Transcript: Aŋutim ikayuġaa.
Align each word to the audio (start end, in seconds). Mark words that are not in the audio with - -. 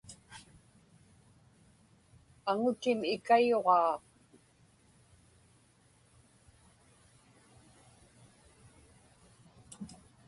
Aŋutim 2.49 2.99
ikayuġaa. 3.15 3.93